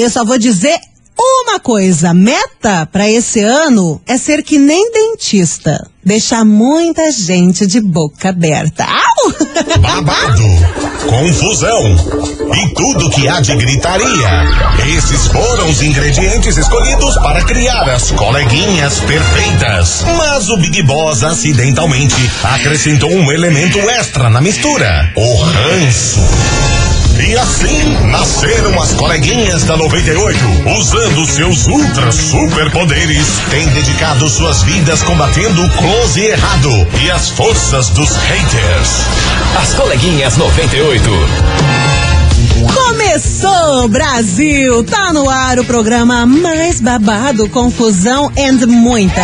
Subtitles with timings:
[0.00, 0.78] eu só vou dizer
[1.22, 7.80] uma coisa, meta para esse ano é ser que nem dentista, deixar muita gente de
[7.80, 8.84] boca aberta.
[8.84, 9.80] Au!
[9.80, 10.42] Babado,
[11.06, 11.82] confusão
[12.54, 14.44] e tudo que há de gritaria.
[14.96, 20.04] Esses foram os ingredientes escolhidos para criar as coleguinhas perfeitas.
[20.16, 26.79] Mas o Big Boss acidentalmente acrescentou um elemento extra na mistura: o ranço.
[27.22, 30.38] E assim nasceram as coleguinhas da 98,
[30.78, 36.70] usando seus ultra superpoderes, têm dedicado suas vidas combatendo o close e errado
[37.02, 38.90] e as forças dos haters.
[39.60, 41.10] As coleguinhas 98.
[42.74, 44.82] Começou, Brasil!
[44.84, 49.22] Tá no ar o programa mais babado, confusão and muita.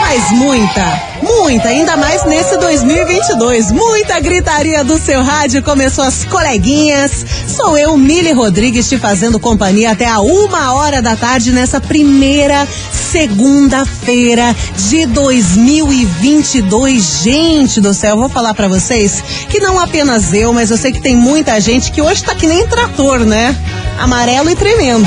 [0.00, 3.72] Mas muita, muita, ainda mais nesse 2022.
[3.72, 5.62] Muita gritaria do seu rádio.
[5.62, 7.24] Começou as coleguinhas.
[7.48, 12.68] Sou eu, Mili Rodrigues, te fazendo companhia até a uma hora da tarde nessa primeira
[12.92, 14.54] segunda-feira
[14.88, 17.22] de 2022.
[17.22, 21.00] Gente do céu, vou falar para vocês que não apenas eu, mas eu sei que
[21.00, 23.56] tem muita gente que hoje tá que nem trator, né?
[23.98, 25.06] Amarelo e tremendo.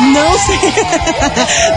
[0.00, 0.52] Não se,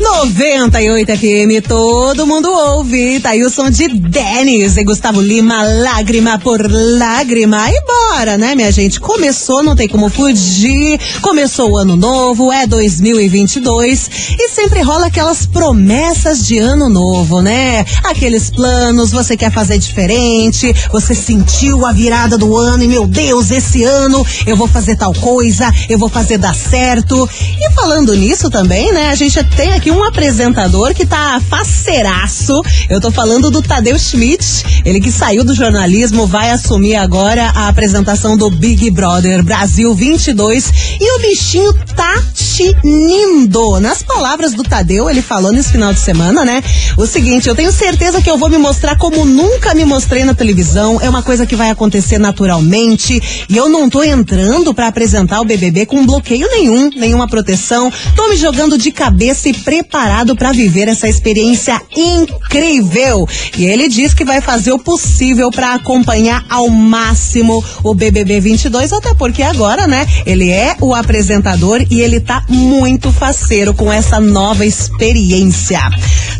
[0.07, 3.19] 98 FM, todo mundo ouve.
[3.19, 6.59] Tá aí o som de Denis e Gustavo Lima, lágrima por
[6.97, 7.69] lágrima.
[7.69, 8.99] E bora, né, minha gente?
[8.99, 10.99] Começou, não tem como fugir.
[11.21, 14.09] Começou o ano novo, é 2022.
[14.39, 17.85] E sempre rola aquelas promessas de ano novo, né?
[18.05, 23.51] Aqueles planos, você quer fazer diferente, você sentiu a virada do ano e, meu Deus,
[23.51, 27.29] esse ano eu vou fazer tal coisa, eu vou fazer dar certo.
[27.59, 32.61] E falando nisso também, né, a gente tem aqui um apresentador que tá faceiraço.
[32.89, 37.67] Eu tô falando do Tadeu Schmidt, ele que saiu do jornalismo, vai assumir agora a
[37.67, 43.79] apresentação do Big Brother Brasil 22 e o bichinho tá tinindo.
[43.79, 46.63] Nas palavras do Tadeu, ele falou nesse final de semana, né?
[46.97, 50.33] O seguinte, eu tenho certeza que eu vou me mostrar como nunca me mostrei na
[50.33, 50.99] televisão.
[51.01, 55.45] É uma coisa que vai acontecer naturalmente e eu não tô entrando para apresentar o
[55.45, 57.91] BBB com bloqueio nenhum, nenhuma proteção.
[58.15, 59.53] Tô me jogando de cabeça e
[59.87, 63.27] preparado para viver essa experiência incrível.
[63.57, 68.91] E ele diz que vai fazer o possível para acompanhar ao máximo o BBB 22,
[68.91, 74.19] até porque agora, né, ele é o apresentador e ele tá muito faceiro com essa
[74.19, 75.79] nova experiência.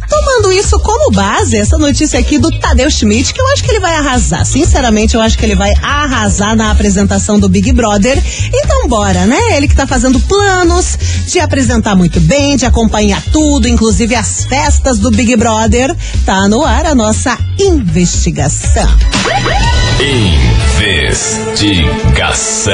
[0.09, 3.79] Tomando isso como base, essa notícia aqui do Tadeu Schmidt, que eu acho que ele
[3.79, 4.45] vai arrasar.
[4.45, 8.21] Sinceramente, eu acho que ele vai arrasar na apresentação do Big Brother.
[8.53, 9.39] Então, bora, né?
[9.55, 10.97] Ele que tá fazendo planos
[11.27, 13.36] de apresentar muito bem, de acompanhar tudo,
[13.67, 15.93] inclusive as festas do Big Brother.
[16.25, 18.87] Tá no ar a nossa investigação.
[19.99, 22.73] Investigação.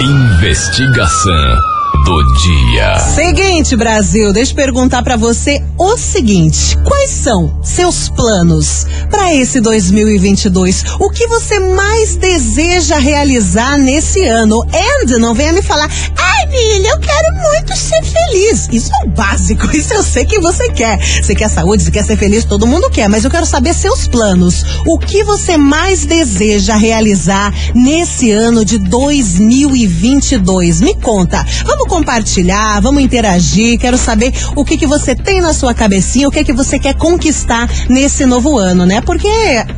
[0.00, 1.75] Investigação
[2.06, 3.00] do dia.
[3.00, 9.60] Seguinte, Brasil, deixa eu perguntar para você o seguinte: quais são seus planos para esse
[9.60, 10.84] 2022?
[11.00, 14.62] O que você mais deseja realizar nesse ano?
[14.62, 18.68] And não venha me falar, ai, Billy, eu quero muito ser feliz.
[18.70, 21.00] Isso é o básico, isso eu sei que você quer.
[21.00, 24.06] Você quer saúde, você quer ser feliz, todo mundo quer, mas eu quero saber seus
[24.06, 24.64] planos.
[24.86, 30.80] O que você mais deseja realizar nesse ano de 2022?
[30.80, 31.44] Me conta.
[31.64, 33.78] Vamos compartilhar, vamos interagir.
[33.78, 36.94] Quero saber o que que você tem na sua cabecinha, o que que você quer
[36.94, 39.00] conquistar nesse novo ano, né?
[39.00, 39.30] Porque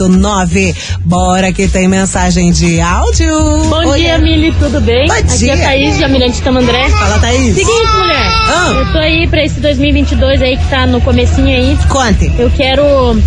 [1.05, 3.35] Bora que tem mensagem de áudio.
[3.69, 4.19] Bom Oi, dia, é.
[4.19, 5.06] Mili, tudo bem?
[5.06, 5.52] Bom Aqui dia.
[5.52, 6.88] é a Thaís de Almirante Tamandré.
[6.91, 7.55] Fala, Thaís.
[7.55, 8.32] Seguinte, mulher.
[8.49, 8.73] Ah.
[8.76, 11.79] Eu tô aí pra esse 2022 aí que tá no comecinho aí.
[11.88, 12.32] Conte.
[12.38, 12.82] Eu quero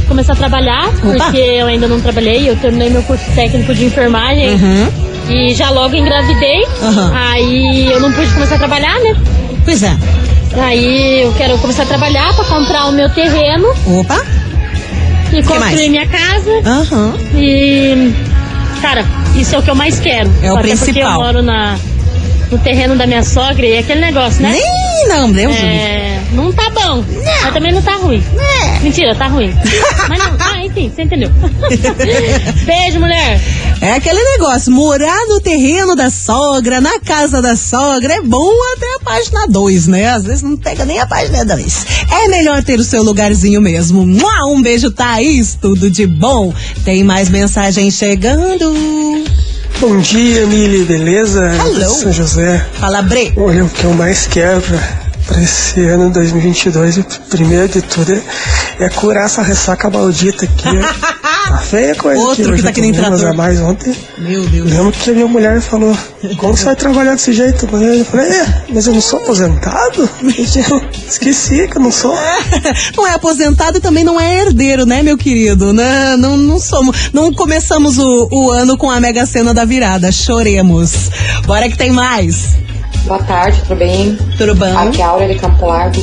[0.07, 2.49] começar a trabalhar, porque eu ainda não trabalhei.
[2.49, 4.57] Eu terminei meu curso técnico de enfermagem
[5.29, 6.63] e já logo engravidei.
[6.81, 7.11] Uhum.
[7.15, 9.15] Aí eu não pude começar a trabalhar, né?
[9.63, 9.95] Pois é.
[10.57, 14.23] Aí eu quero começar a trabalhar pra comprar o meu terreno Opa.
[15.39, 15.63] E mais?
[15.63, 16.51] construir minha casa.
[16.65, 17.13] Aham.
[17.35, 18.13] E,
[18.81, 20.31] cara, isso é o que eu mais quero.
[20.41, 21.13] É o Até porque eu principal.
[21.15, 21.77] moro na,
[22.51, 24.51] no terreno da minha sogra e é aquele negócio, né?
[24.51, 25.67] Nem não, Deus livre.
[25.67, 27.03] É, não tá bom,
[27.43, 28.23] mas também não tá ruim.
[28.81, 29.53] Mentira, tá ruim.
[30.07, 31.29] mas não, ah, enfim, você entendeu.
[32.65, 33.39] Beijo, mulher.
[33.81, 38.92] É aquele negócio, morar no terreno da sogra, na casa da sogra, é bom até
[39.03, 40.09] página 2, né?
[40.09, 41.85] Às vezes não pega nem a página 2.
[42.11, 44.01] É melhor ter o seu lugarzinho mesmo.
[44.01, 46.53] Um beijo, Thaís, tudo de bom.
[46.83, 48.73] Tem mais mensagem chegando.
[49.79, 51.51] Bom dia, Mili, beleza?
[51.55, 51.89] Hello.
[51.89, 52.65] São José.
[52.79, 53.33] Fala, Bre.
[53.35, 54.79] Olha, o que eu mais quero pra,
[55.25, 60.69] pra esse ano 2022, o primeiro de tudo, é, é curar essa ressaca maldita aqui.
[61.49, 62.55] Tá feia a coisa Outro aqui.
[62.57, 63.33] que tá que nem trator.
[63.33, 63.93] mais ontem.
[64.17, 64.69] Meu Deus.
[64.71, 65.95] Lembro que a minha mulher falou,
[66.37, 67.65] como você vai trabalhar desse jeito?
[67.71, 70.09] Eu falei, é, mas eu não sou aposentado?
[70.21, 72.13] Eu Esqueci que eu não sou.
[72.95, 75.73] Não é aposentado e também não é herdeiro, né, meu querido?
[75.73, 77.09] Não, não, não somos.
[77.13, 80.11] Não começamos o, o ano com a mega cena da virada.
[80.11, 81.09] Choremos.
[81.45, 82.55] Bora que tem mais.
[83.05, 84.17] Boa tarde, tudo bem?
[84.37, 84.77] Tudo bom?
[84.77, 86.01] Aqui é a Áurea de Campo Largo.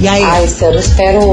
[0.00, 0.22] E aí?
[0.22, 1.32] Ah, esse ano eu espero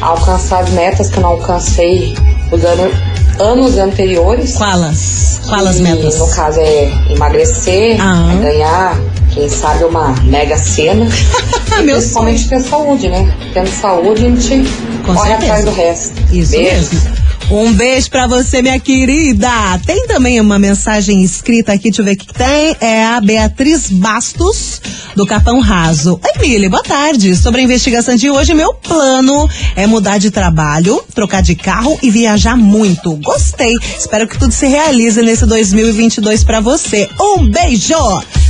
[0.00, 2.14] alcançar as metas que eu não alcancei
[2.52, 2.90] os ano-
[3.38, 4.54] anos anteriores.
[4.56, 5.40] Qualas?
[5.48, 6.18] Qualas metas?
[6.18, 8.32] No caso é emagrecer, Ah.
[8.32, 8.98] é ganhar,
[9.32, 11.06] quem sabe, uma mega cena.
[11.84, 13.32] principalmente ter saúde, né?
[13.52, 14.68] Tendo saúde, a gente
[15.04, 15.52] Com corre certeza.
[15.52, 16.14] atrás do resto.
[16.32, 16.74] Isso Beijo.
[16.94, 17.25] mesmo.
[17.48, 19.48] Um beijo pra você, minha querida.
[19.86, 22.76] Tem também uma mensagem escrita aqui, deixa eu ver o que tem.
[22.80, 24.80] É a Beatriz Bastos,
[25.14, 26.18] do Capão Raso.
[26.24, 27.36] Oi, Mili, boa tarde.
[27.36, 32.10] Sobre a investigação de hoje, meu plano é mudar de trabalho, trocar de carro e
[32.10, 33.14] viajar muito.
[33.16, 33.76] Gostei.
[33.96, 37.08] Espero que tudo se realize nesse 2022 pra você.
[37.20, 37.94] Um beijo!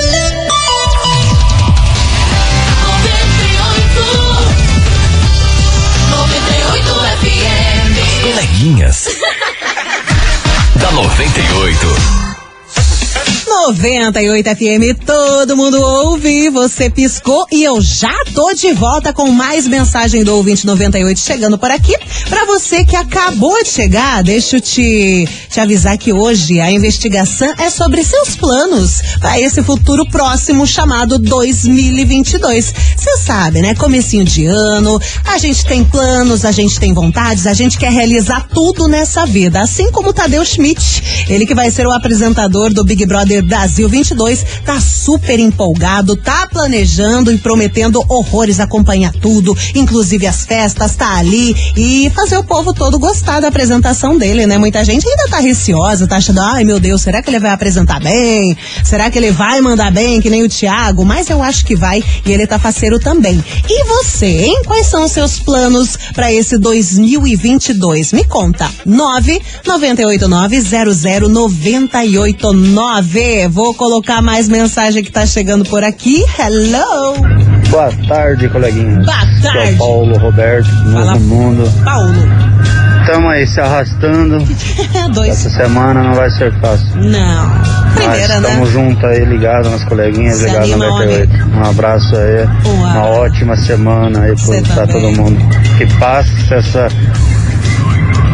[8.58, 9.06] Coleguinhas.
[10.74, 12.27] da 98.
[13.68, 19.68] 98 FM, todo mundo ouve, você piscou e eu já tô de volta com mais
[19.68, 21.94] mensagem do ouvinte 98 chegando por aqui.
[22.30, 27.52] Para você que acabou de chegar, deixa eu te, te avisar que hoje a investigação
[27.58, 32.72] é sobre seus planos para esse futuro próximo chamado 2022.
[32.96, 33.74] Você sabe, né?
[33.74, 38.48] Comecinho de ano, a gente tem planos, a gente tem vontades, a gente quer realizar
[38.48, 43.04] tudo nessa vida, assim como Tadeu Schmidt, ele que vai ser o apresentador do Big
[43.04, 50.46] Brother Brasil 22, tá super empolgado, tá planejando e prometendo horrores acompanhar tudo, inclusive as
[50.46, 54.58] festas, tá ali e fazer o povo todo gostar da apresentação dele, né?
[54.58, 57.98] Muita gente ainda tá receosa, tá achando, ai meu Deus, será que ele vai apresentar
[57.98, 58.56] bem?
[58.84, 61.04] Será que ele vai mandar bem, que nem o Thiago?
[61.04, 63.42] Mas eu acho que vai e ele tá faceiro também.
[63.68, 64.62] E você, hein?
[64.66, 68.12] Quais são os seus planos para esse 2022?
[68.12, 68.70] Me conta.
[68.86, 73.37] 9 989 00 989.
[73.46, 76.24] Vou colocar mais mensagem que tá chegando por aqui.
[76.38, 77.14] Hello!
[77.70, 78.96] Boa tarde, coleguinha.
[79.00, 79.76] Boa tarde.
[79.76, 81.12] Sou Paulo Roberto, do Fala.
[81.12, 81.72] Novo Mundo.
[81.84, 82.12] Paulo.
[83.02, 84.38] Estamos aí se arrastando.
[85.14, 85.30] Dois.
[85.30, 86.94] Essa semana não vai ser fácil.
[86.96, 87.50] Não.
[87.94, 88.48] Primeira, Mas né?
[88.48, 91.30] estamos juntos aí, ligados nas coleguinhas, ligados na 98.
[91.54, 92.44] Um abraço aí.
[92.66, 92.74] Uau.
[92.74, 95.14] Uma ótima semana aí pra, pra também.
[95.16, 95.38] todo mundo.
[95.78, 96.88] Que passe essa,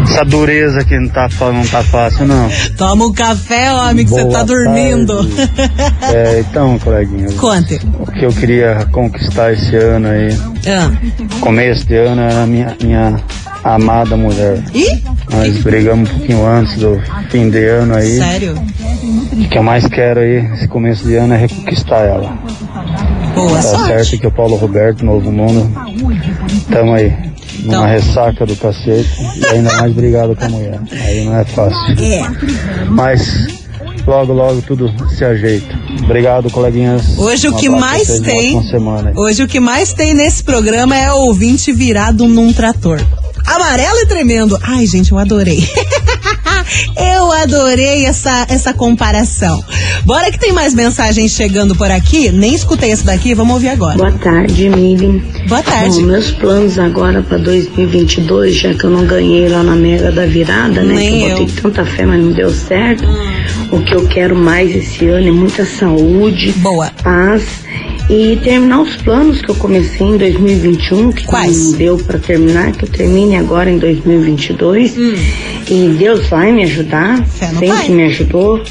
[0.04, 2.48] essa dureza que não tá, não tá fácil, não.
[2.76, 5.28] Toma um café, homem, que você tá dormindo.
[6.12, 7.80] É, então, coleguinha, Conte.
[7.98, 10.28] o que eu queria conquistar esse ano aí,
[10.68, 10.90] Ah.
[11.40, 13.20] começo de ano, era a minha, minha
[13.62, 14.62] amada mulher.
[14.74, 18.18] Ih, Nós brigamos um pouquinho antes do fim de ano aí.
[18.18, 18.54] sério?
[19.32, 22.36] O que eu mais quero aí, esse começo de ano, é reconquistar ela.
[23.34, 23.86] Boa Tá sorte.
[23.86, 25.68] certo que o Paulo Roberto, Novo Mundo,
[26.70, 27.12] tamo aí.
[27.60, 27.86] Então.
[27.86, 30.80] ressaca do cacete e ainda mais brigado com a mulher.
[30.90, 32.04] Aí não é fácil.
[32.04, 32.84] É.
[32.88, 33.64] Mas
[34.06, 35.74] logo, logo tudo se ajeita.
[36.02, 37.18] Obrigado, coleguinhas.
[37.18, 38.60] Hoje o que mais uma tem-.
[39.16, 43.00] Hoje o que mais tem nesse programa é ouvinte virado num trator.
[43.46, 44.58] Amarelo e tremendo.
[44.62, 45.68] Ai, gente, eu adorei.
[46.96, 49.62] eu adorei essa, essa comparação.
[50.04, 52.30] Bora que tem mais mensagens chegando por aqui.
[52.30, 53.96] Nem escutei esse daqui, vamos ouvir agora.
[53.96, 55.18] Boa tarde, Miriam.
[55.48, 56.00] Boa tarde.
[56.00, 60.26] Bom, meus planos agora para 2022, já que eu não ganhei lá na Mega da
[60.26, 60.94] Virada, né?
[60.94, 61.38] Nem que eu eu.
[61.38, 63.04] botei tanta fé, mas não deu certo.
[63.72, 66.90] O que eu quero mais esse ano é muita saúde, Boa.
[67.02, 67.42] paz
[68.10, 71.70] e terminar os planos que eu comecei em 2021, que Quais?
[71.70, 74.94] não deu para terminar, que eu termine agora em 2022.
[75.70, 77.24] E Deus vai me ajudar, Hum.
[77.38, 77.88] Sempre pai.
[77.88, 78.62] me ajudou.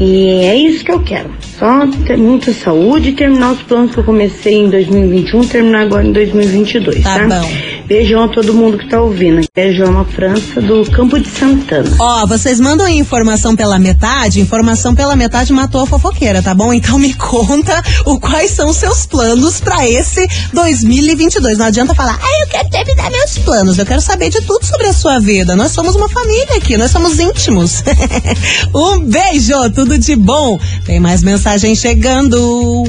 [0.00, 1.30] E é isso que eu quero.
[1.58, 6.06] Só ter muita saúde e terminar os planos que eu comecei em 2021, terminar agora
[6.06, 7.26] em 2022, Tá tá?
[7.26, 7.48] bom.
[7.90, 9.44] Beijão a todo mundo que tá ouvindo.
[9.52, 11.90] Beijão a França do Campo de Santana.
[11.98, 16.72] Ó, vocês mandam informação pela metade, informação pela metade matou a fofoqueira, tá bom?
[16.72, 21.58] Então me conta o quais são os seus planos pra esse 2022.
[21.58, 24.86] Não adianta falar, ah, eu quero terminar meus planos, eu quero saber de tudo sobre
[24.86, 25.56] a sua vida.
[25.56, 27.82] Nós somos uma família aqui, nós somos íntimos.
[28.72, 30.60] um beijo, tudo de bom.
[30.86, 32.86] Tem mais mensagem chegando.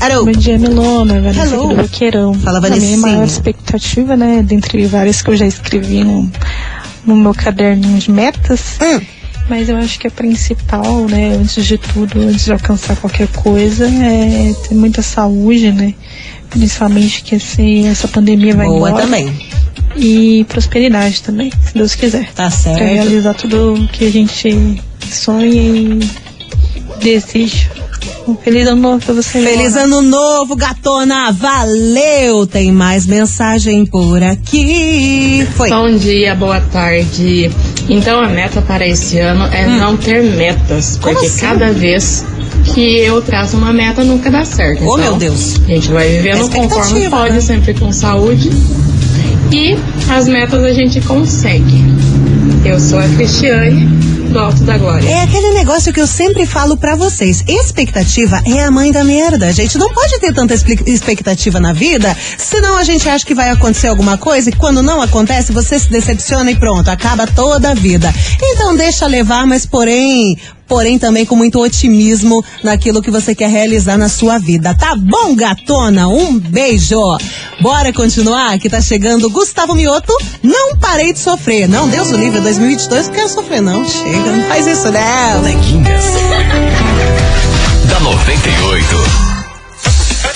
[0.00, 0.24] Alô?
[0.24, 1.64] Bom dia, Milona, Vanessa Hello.
[1.66, 2.34] aqui do Boqueirão.
[2.34, 6.30] Fala, A minha maior expectativa, né, dentre várias que eu já escrevi no,
[7.04, 9.00] no meu caderninho de metas, Hum.
[9.48, 13.86] mas eu acho que a principal, né, antes de tudo, antes de alcançar qualquer coisa,
[13.86, 15.92] é ter muita saúde, né,
[16.48, 19.04] principalmente que esse, essa pandemia vai Boa embora.
[19.04, 19.48] também.
[19.96, 22.26] E prosperidade também, se Deus quiser.
[22.26, 22.78] Tá Pra certo.
[22.78, 26.08] realizar tudo que a gente sonha e
[27.02, 27.68] deseja.
[28.28, 31.32] Um feliz ano novo pra você, Feliz ano novo, gatona.
[31.32, 32.46] Valeu!
[32.46, 35.48] Tem mais mensagem por aqui.
[35.56, 35.70] Foi.
[35.70, 37.50] Bom dia, boa tarde.
[37.88, 41.00] Então a meta para esse ano é não ter metas, Hum.
[41.00, 41.40] Porque assim?
[41.40, 42.22] cada vez
[42.74, 44.82] que eu traço uma meta nunca dá certo.
[44.84, 45.56] Oh, Então, meu Deus.
[45.64, 47.40] A gente vai vivendo conforme pode, né?
[47.40, 48.50] sempre com saúde.
[49.50, 49.74] E
[50.10, 51.82] as metas a gente consegue.
[52.62, 53.88] Eu sou a Cristiane
[54.36, 55.08] alto da glória.
[55.08, 57.44] É aquele negócio que eu sempre falo pra vocês.
[57.46, 59.46] Expectativa é a mãe da merda.
[59.46, 63.50] A gente não pode ter tanta expectativa na vida, senão a gente acha que vai
[63.50, 67.74] acontecer alguma coisa e quando não acontece, você se decepciona e pronto, acaba toda a
[67.74, 68.12] vida.
[68.42, 70.36] Então deixa levar, mas porém,
[70.68, 74.74] porém também com muito otimismo naquilo que você quer realizar na sua vida.
[74.74, 76.06] Tá bom, gatona?
[76.08, 77.00] Um beijo.
[77.60, 80.12] Bora continuar que tá chegando Gustavo Mioto.
[80.42, 81.68] Não parei de sofrer.
[81.68, 83.88] Não, Deus o livre, 2022 não quero sofrer não.
[83.88, 85.40] Chega, não faz isso não.
[85.40, 86.04] Coleguinhas.
[87.88, 89.27] da 98.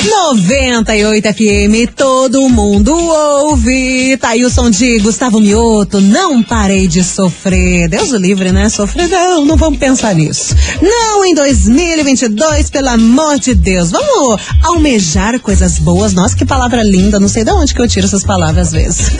[0.05, 4.17] 98 FM, todo mundo ouve.
[4.17, 6.01] Tá aí o som de Gustavo Mioto.
[6.01, 7.89] Não parei de sofrer.
[7.89, 8.69] Deus o livre, né?
[8.69, 10.57] Sofrer, não, não vamos pensar nisso.
[10.83, 13.93] Não em 2022, pelo amor de Deus.
[13.93, 16.13] Vamos almejar coisas boas.
[16.13, 17.21] Nossa, que palavra linda.
[17.21, 19.13] Não sei de onde que eu tiro essas palavras às vezes.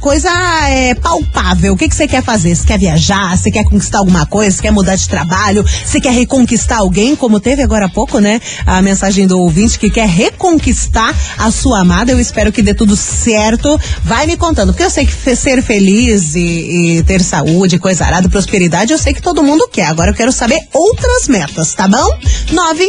[0.00, 0.28] coisa
[0.68, 1.72] é, palpável.
[1.72, 2.54] O que que você quer fazer?
[2.54, 3.36] Você quer viajar?
[3.36, 4.56] Você quer conquistar alguma coisa?
[4.56, 5.64] Você quer mudar de trabalho?
[5.64, 7.16] Você quer reconquistar alguém?
[7.16, 8.40] Como teve agora há pouco, né?
[8.66, 12.12] A mensagem do ouvinte que quer reconquistar a sua amada.
[12.12, 13.80] Eu espero que dê tudo certo.
[14.04, 18.28] Vai me contando, porque eu sei que ser feliz e, e ter saúde, coisa arada,
[18.28, 19.86] prosperidade, eu sei que todo mundo quer.
[19.86, 22.06] Agora eu quero saber outras metas, tá bom?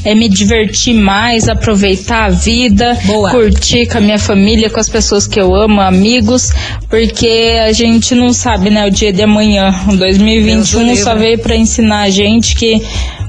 [0.05, 2.97] é me divertir mais, aproveitar a vida,
[3.31, 6.51] curtir com a minha família, com as pessoas que eu amo, amigos,
[6.89, 9.75] porque a gente não sabe, né, o dia de amanhã.
[9.89, 12.83] O 2021 Deus o só veio para ensinar a gente que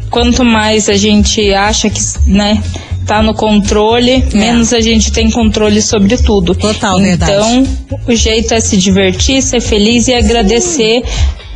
[0.10, 2.62] quanto mais a gente acha que, né,
[3.10, 6.54] tá no controle, menos a gente tem controle sobre tudo.
[6.54, 7.68] Total, então,
[8.08, 11.02] o jeito é se divertir, ser feliz e agradecer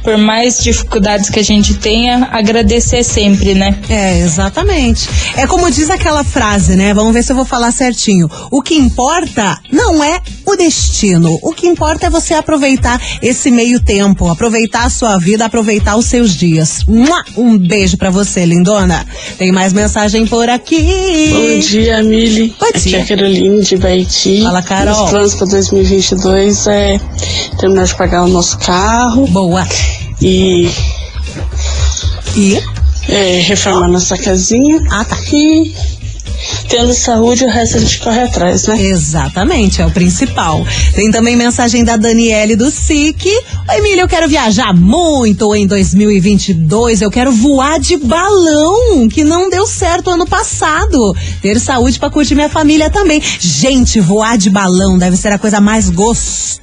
[0.04, 3.78] por mais dificuldades que a gente tenha, agradecer sempre, né?
[3.90, 5.08] É, exatamente.
[5.36, 6.94] É como diz aquela frase, né?
[6.94, 8.30] Vamos ver se eu vou falar certinho.
[8.52, 11.40] O que importa não é o destino.
[11.42, 16.06] O que importa é você aproveitar esse meio tempo, aproveitar a sua vida, aproveitar os
[16.06, 16.82] seus dias.
[17.38, 19.06] Um beijo pra você, lindona.
[19.38, 21.30] Tem mais mensagem por aqui.
[21.32, 22.54] Bom dia, Mili.
[22.60, 22.98] Bom Aqui dia.
[23.00, 24.42] é a Caroline de Baiti.
[24.42, 25.06] Fala, Carol.
[25.06, 27.00] Os planos para 2022 é
[27.60, 29.26] terminar de pagar o nosso carro.
[29.28, 29.66] Boa.
[30.22, 30.70] E.
[32.36, 32.62] E?
[33.08, 34.82] É, reformar nossa casinha.
[34.90, 35.18] Ah, tá.
[35.32, 35.74] E.
[36.68, 38.82] Tendo saúde, o resto a gente corre atrás, né?
[38.82, 40.66] Exatamente, é o principal.
[40.94, 43.26] Tem também mensagem da Daniele do SIC.
[43.26, 47.02] Oi, Emília, eu quero viajar muito em 2022.
[47.02, 51.16] Eu quero voar de balão, que não deu certo ano passado.
[51.42, 53.22] Ter saúde pra curtir minha família também.
[53.40, 56.63] Gente, voar de balão deve ser a coisa mais gostosa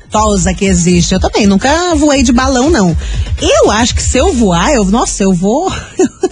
[0.56, 1.14] que existe.
[1.14, 2.96] Eu também nunca voei de balão, não.
[3.40, 5.72] Eu acho que se eu voar, eu, nossa, eu vou.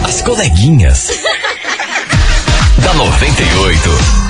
[0.04, 1.08] As coleguinhas.
[2.84, 4.25] da 98.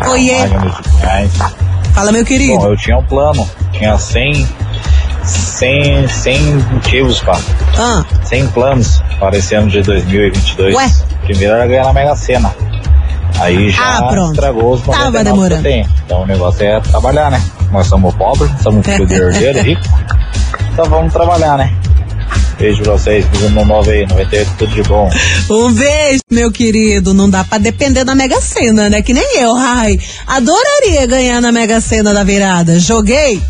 [0.10, 0.38] Oiê.
[1.94, 2.58] Fala, meu querido.
[2.60, 4.48] Bom, eu tinha um plano, tinha 100
[5.24, 7.40] sem, sem motivos, pá.
[7.78, 8.04] Ah.
[8.24, 10.76] Sem planos para esse ano de 2022.
[10.76, 10.92] Ué?
[11.24, 12.54] Primeiro era ganhar na Mega Sena.
[13.40, 14.32] Aí já Ah, pronto.
[14.34, 15.24] estragou os Tava 99 que eu
[15.62, 15.94] demorando.
[16.06, 17.42] Então o negócio é trabalhar, né?
[17.72, 19.82] Nós somos pobres, somos filho de herdeiro rico.
[20.74, 21.74] Então vamos trabalhar, né?
[22.64, 25.10] Beijo pra vocês, um novo aí, 98, tudo de bom.
[25.50, 27.14] Um beijo, meu querido.
[27.14, 29.02] Não dá pra depender da Mega Sena, né?
[29.02, 30.00] Que nem eu, ai.
[30.26, 32.80] Adoraria ganhar na Mega Sena da virada.
[32.80, 33.42] Joguei?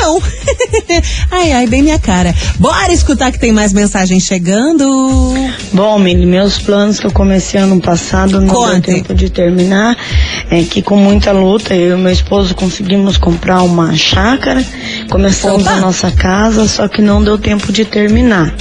[0.00, 0.20] Não.
[1.30, 2.34] ai, ai, bem minha cara.
[2.58, 5.34] Bora escutar que tem mais mensagem chegando.
[5.72, 8.80] Bom, Mili, meus planos que eu comecei ano passado não Conte.
[8.80, 9.96] deu tempo de terminar.
[10.50, 14.64] É que com muita luta, eu e meu esposo conseguimos comprar uma chácara,
[15.10, 15.72] começamos Opa!
[15.72, 18.54] a nossa casa, só que não deu tempo de terminar.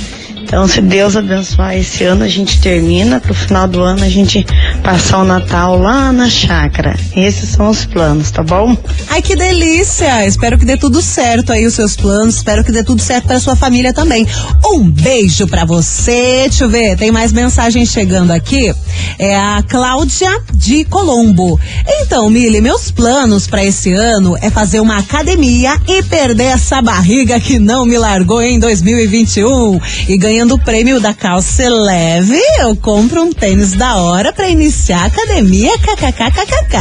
[0.49, 3.19] Então, se Deus abençoar esse ano, a gente termina.
[3.19, 4.43] Pro final do ano, a gente
[4.81, 6.97] passar o Natal lá na chácara.
[7.15, 8.75] Esses são os planos, tá bom?
[9.12, 10.25] Ai, que delícia!
[10.25, 12.38] Espero que dê tudo certo aí os seus planos.
[12.38, 14.25] Espero que dê tudo certo para sua família também.
[14.65, 16.47] Um beijo pra você.
[16.47, 18.73] Deixa eu ver, tem mais mensagem chegando aqui.
[19.19, 21.59] É a Cláudia de Colombo.
[21.88, 27.39] Então, Mili, meus planos para esse ano é fazer uma academia e perder essa barriga
[27.39, 29.79] que não me largou em 2021.
[30.07, 35.02] E ganhando o prêmio da calça leve, eu compro um tênis da hora para iniciar
[35.02, 35.78] a academia.
[35.80, 36.78] KKKKK.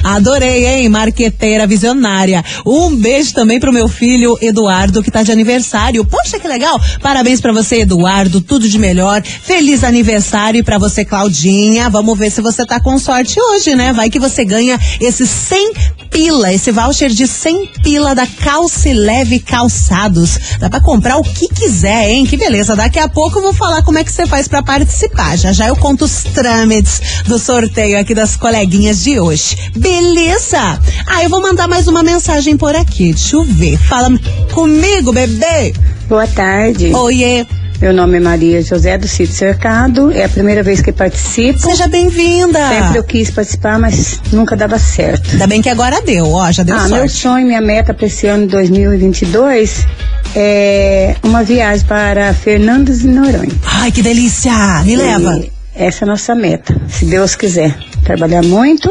[0.02, 0.88] Adorei, hein?
[0.88, 2.42] Marqueteira visionária.
[2.64, 6.06] Um beijo também pro meu filho Eduardo, que tá de aniversário.
[6.06, 6.80] Poxa, que legal!
[7.02, 8.40] Parabéns pra você, Eduardo.
[8.40, 9.22] Tudo de melhor.
[9.22, 11.90] Feliz aniversário pra você, Claudinha.
[11.90, 13.92] Vamos ver se você tá com sorte hoje, né?
[13.92, 15.72] Vai que você ganha esse 100
[16.10, 20.38] pila, esse voucher de 100 pila da Calce Leve Calçados.
[20.58, 22.24] Dá pra comprar o que quiser, hein?
[22.24, 22.76] Que beleza.
[22.76, 25.36] Daqui a pouco eu vou falar como é que você faz pra participar.
[25.36, 29.56] Já já eu conto os trâmites do sorteio aqui das coleguinhas de hoje.
[29.76, 30.80] Beleza?
[31.06, 33.12] Ah, eu vou mandar mais uma mensagem por aqui.
[33.12, 33.76] Deixa eu ver.
[33.76, 34.08] Fala
[34.52, 35.74] comigo, bebê.
[36.08, 36.94] Boa tarde.
[36.94, 37.44] Oiê.
[37.80, 40.10] Meu nome é Maria José do Sítio Cercado.
[40.10, 41.60] É a primeira vez que participo.
[41.60, 42.58] Seja bem-vinda.
[42.68, 45.30] Sempre eu quis participar, mas nunca dava certo.
[45.30, 46.94] Ainda bem que agora deu, ó, já deu ah, sorte.
[46.94, 49.86] meu sonho, minha meta para esse ano 2022
[50.34, 53.52] é uma viagem para Fernandes de Noronha.
[53.64, 54.82] Ai, que delícia!
[54.84, 55.40] Me E leva.
[55.74, 57.76] Essa é a nossa meta, se Deus quiser.
[58.04, 58.90] Trabalhar muito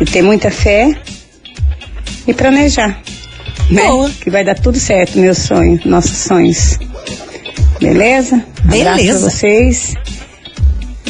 [0.00, 0.94] e ter muita fé
[2.26, 3.00] e planejar.
[3.70, 3.82] Né?
[4.20, 6.78] Que vai dar tudo certo, meu sonho, nossos sonhos.
[7.80, 8.36] Beleza?
[8.64, 9.20] Abraço Beleza.
[9.20, 9.94] pra vocês.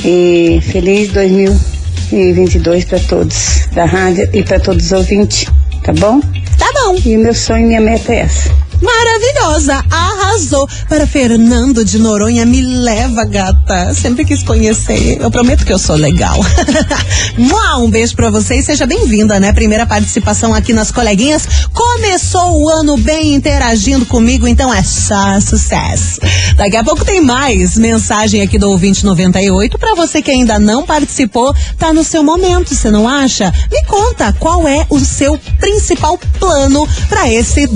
[0.04, 5.46] E feliz 2022 para todos da rádio e para todos os ouvintes,
[5.84, 6.20] tá bom?
[6.58, 6.96] Tá bom.
[7.04, 8.61] E o meu sonho e minha meta é essa.
[8.82, 10.68] Maravilhosa, arrasou.
[10.88, 13.94] Para Fernando de Noronha, me leva, gata.
[13.94, 15.18] Sempre quis conhecer.
[15.20, 16.38] Eu prometo que eu sou legal.
[17.82, 19.52] Um beijo pra você e seja bem-vinda, né?
[19.52, 21.48] Primeira participação aqui nas coleguinhas.
[21.72, 26.20] Começou o ano bem interagindo comigo, então é só sucesso.
[26.56, 30.84] Daqui a pouco tem mais mensagem aqui do ouvinte 98 para você que ainda não
[30.84, 33.52] participou, tá no seu momento, você não acha?
[33.70, 37.66] Me conta qual é o seu principal plano para esse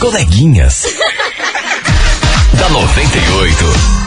[0.00, 0.86] Coleguinhas.
[2.58, 3.99] da 98.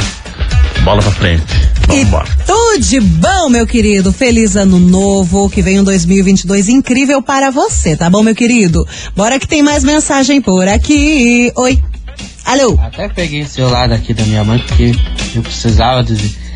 [0.82, 1.44] bola pra frente.
[1.86, 2.28] Vamos embora.
[2.46, 4.12] Tudo de bom, meu querido.
[4.12, 8.86] Feliz ano novo, que vem um 2022 incrível para você, tá bom, meu querido?
[9.16, 11.52] Bora que tem mais mensagem por aqui.
[11.56, 11.82] Oi.
[12.44, 12.78] Alô?
[12.82, 14.92] Até peguei o celular aqui da minha mãe porque
[15.34, 16.47] eu precisava dizer.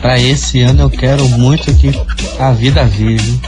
[0.00, 1.90] Pra esse ano eu quero muito que
[2.38, 3.40] a vida vive.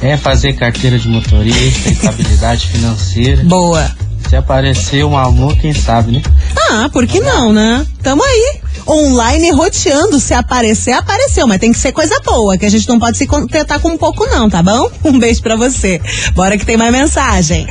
[0.00, 3.42] É fazer carteira de motorista, estabilidade financeira.
[3.44, 3.90] Boa.
[4.28, 6.22] Se aparecer um amor, quem sabe, né?
[6.70, 7.86] Ah, por que não, né?
[8.02, 8.60] Tamo aí.
[8.86, 12.98] Online roteando, se aparecer, apareceu, mas tem que ser coisa boa, que a gente não
[12.98, 14.90] pode se contentar com um pouco não, tá bom?
[15.04, 16.00] Um beijo pra você.
[16.34, 17.66] Bora que tem mais mensagem.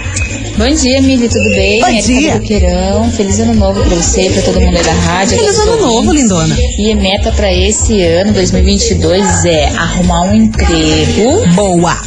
[0.58, 1.80] Bom dia, Mili, tudo bem?
[1.82, 2.36] Bom dia.
[2.38, 3.12] Boqueirão.
[3.12, 5.38] Feliz ano novo pra você, pra todo mundo aí da rádio.
[5.38, 6.22] Feliz ano novo, ouvintes.
[6.22, 6.56] lindona.
[6.78, 11.48] E a meta pra esse ano, 2022, é arrumar um emprego.
[11.56, 11.98] Boa.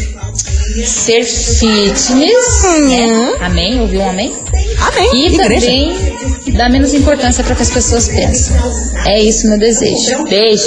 [0.84, 3.36] Ser fitness, né?
[3.40, 3.80] Amém?
[3.80, 4.32] Ouviu um amém?
[4.80, 5.10] Amém.
[5.14, 5.60] E Igreja.
[5.60, 8.56] também dar menos importância para que as pessoas pensam.
[9.04, 10.24] É isso meu desejo.
[10.24, 10.64] Beijo.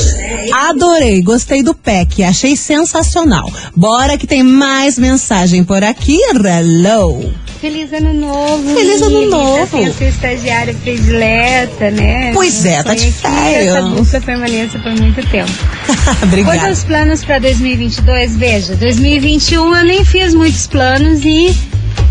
[0.53, 3.51] Adorei, gostei do PEC, achei sensacional.
[3.75, 6.19] Bora que tem mais mensagem por aqui.
[6.29, 7.33] Hello.
[7.59, 8.73] Feliz ano novo.
[8.73, 9.63] Feliz ano novo.
[9.63, 12.31] Assim, a sua estagiária predileta, né?
[12.33, 13.75] Pois é, tá de férias.
[13.75, 15.51] essa dupla permaneça por muito tempo.
[16.23, 16.57] Obrigada.
[16.57, 21.53] Quanto aos planos para 2022, veja, 2021 eu nem fiz muitos planos e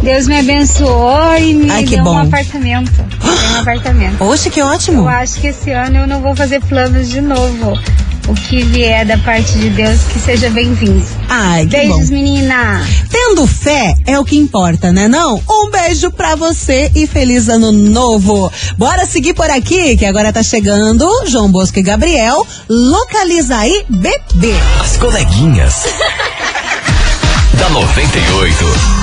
[0.03, 2.15] Deus me abençoou e me Ai, que deu bom.
[2.15, 2.93] um apartamento.
[3.19, 4.25] Deu um apartamento.
[4.25, 5.03] Oxe, que ótimo.
[5.03, 7.79] Eu acho que esse ano eu não vou fazer planos de novo.
[8.29, 11.03] O que vier da parte de Deus, que seja bem-vindo.
[11.29, 12.15] Ai, que Beijos, bom.
[12.15, 12.87] menina.
[13.11, 15.43] Tendo fé é o que importa, né não?
[15.49, 18.53] Um beijo pra você e feliz ano novo.
[18.77, 22.47] Bora seguir por aqui, que agora tá chegando João Bosco e Gabriel.
[22.69, 24.55] Localiza aí, bebê.
[24.81, 25.87] As coleguinhas.
[27.59, 28.98] da 98.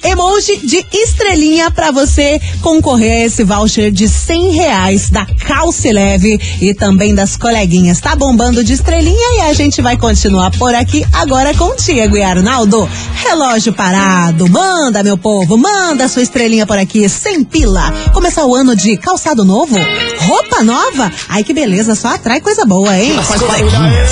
[0.03, 6.39] Emoji de estrelinha pra você concorrer a esse voucher de 100 reais da Calce Leve
[6.61, 8.01] e também das coleguinhas.
[8.01, 12.17] Tá bombando de estrelinha e a gente vai continuar por aqui agora com o Diego
[12.17, 12.89] e Arnaldo.
[13.15, 17.93] Relógio parado, manda meu povo, manda sua estrelinha por aqui, sem pila.
[18.13, 19.77] Começar o ano de calçado novo,
[20.21, 21.11] roupa nova.
[21.29, 23.17] Ai que beleza, só atrai coisa boa, hein?
[23.19, 24.11] As coleguinhas.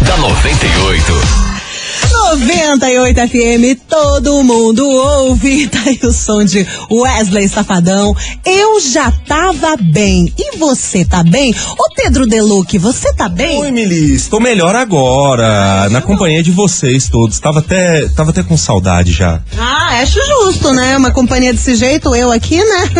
[0.06, 1.47] da 98.
[2.28, 5.66] 98 FM, todo mundo ouve.
[5.78, 8.14] Tá aí o som de Wesley Safadão.
[8.44, 10.32] Eu já tava bem.
[10.36, 11.54] E você tá bem?
[11.78, 13.58] Ô Pedro Deluque, você tá bem?
[13.60, 17.38] Oi, Mili, estou melhor agora, na companhia de vocês todos.
[17.38, 19.40] Tava até, tava até com saudade já.
[19.58, 20.96] Ah, acho justo, né?
[20.96, 22.90] Uma companhia desse jeito, eu aqui, né?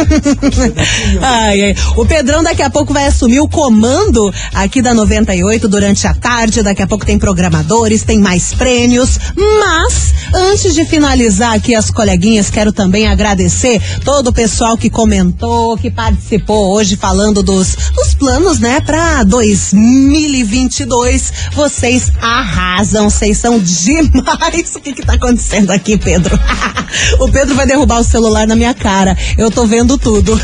[1.20, 1.74] ai, ai.
[1.96, 6.62] O Pedrão daqui a pouco vai assumir o comando aqui da 98 durante a tarde.
[6.62, 9.17] Daqui a pouco tem programadores, tem mais prêmios.
[9.36, 15.76] Mas, antes de finalizar aqui as coleguinhas, quero também agradecer todo o pessoal que comentou,
[15.76, 21.32] que participou hoje falando dos, dos planos, né, pra 2022.
[21.52, 24.68] Vocês arrasam, vocês são demais.
[24.78, 26.38] O que que tá acontecendo aqui, Pedro?
[27.20, 29.16] o Pedro vai derrubar o celular na minha cara.
[29.36, 30.38] Eu tô vendo tudo.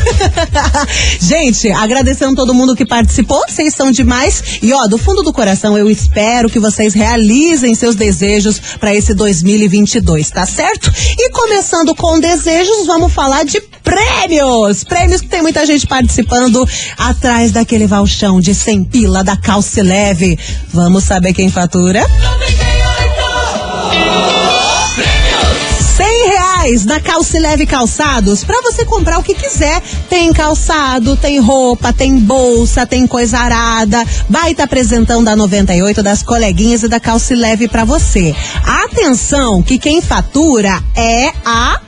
[1.19, 4.59] Gente, agradecendo todo mundo que participou, vocês são demais.
[4.61, 9.13] E ó, do fundo do coração, eu espero que vocês realizem seus desejos para esse
[9.13, 10.91] 2022, tá certo?
[11.17, 14.83] E começando com desejos, vamos falar de prêmios.
[14.83, 20.37] Prêmios que tem muita gente participando atrás daquele valchão de 100 pila da calce leve.
[20.73, 22.05] Vamos saber quem fatura?
[22.05, 24.34] 100
[26.65, 29.81] reais na Calce Leve Calçados para você comprar o que quiser.
[30.09, 34.03] Tem calçado, tem roupa, tem bolsa, tem coisa arada.
[34.27, 38.35] Baita apresentão da 98 das coleguinhas e da Calce Leve para você.
[38.63, 41.79] Atenção que quem fatura é a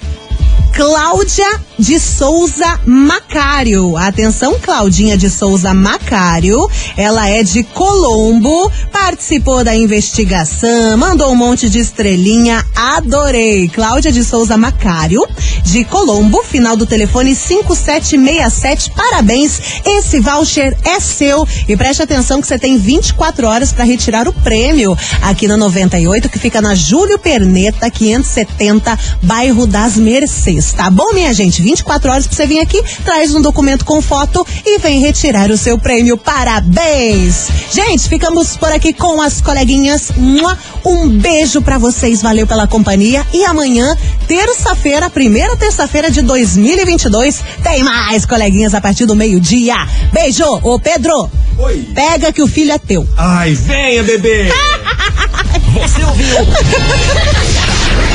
[0.77, 3.97] Cláudia de Souza Macário.
[3.97, 6.69] Atenção, Claudinha de Souza Macário.
[6.95, 12.63] Ela é de Colombo, participou da investigação, mandou um monte de estrelinha.
[12.75, 13.67] Adorei.
[13.69, 15.27] Cláudia de Souza Macário,
[15.63, 18.91] de Colombo, final do telefone 5767.
[18.91, 19.81] Parabéns.
[19.83, 21.47] Esse voucher é seu.
[21.67, 26.29] E preste atenção que você tem 24 horas para retirar o prêmio aqui na 98,
[26.29, 30.66] que fica na Júlio Perneta, 570, bairro das Mercês.
[30.73, 31.61] Tá bom, minha gente?
[31.61, 35.57] 24 horas pra você vir aqui, traz um documento com foto e vem retirar o
[35.57, 36.17] seu prêmio.
[36.17, 37.47] Parabéns!
[37.73, 40.11] Gente, ficamos por aqui com as coleguinhas.
[40.85, 43.25] Um beijo para vocês, valeu pela companhia.
[43.33, 43.95] E amanhã,
[44.27, 49.75] terça-feira, primeira terça-feira de 2022, tem mais coleguinhas a partir do meio-dia.
[50.11, 50.45] Beijo!
[50.63, 51.29] Ô, Pedro!
[51.57, 51.89] Oi.
[51.93, 53.07] Pega que o filho é teu.
[53.17, 54.51] Ai, venha, bebê!
[55.73, 56.37] Você ouviu?